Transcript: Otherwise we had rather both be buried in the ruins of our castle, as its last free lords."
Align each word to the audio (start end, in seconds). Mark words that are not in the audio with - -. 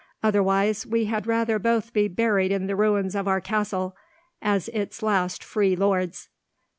Otherwise 0.23 0.83
we 0.83 1.05
had 1.05 1.27
rather 1.27 1.59
both 1.59 1.93
be 1.93 2.07
buried 2.07 2.51
in 2.51 2.65
the 2.65 2.75
ruins 2.75 3.13
of 3.13 3.27
our 3.27 3.39
castle, 3.39 3.95
as 4.41 4.67
its 4.69 5.03
last 5.03 5.43
free 5.43 5.75
lords." 5.75 6.27